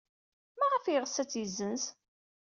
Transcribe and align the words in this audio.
Maɣef 0.57 0.83
ay 0.85 0.93
yeɣs 0.95 1.15
ad 1.21 1.27
tt-yessenz? 1.29 1.83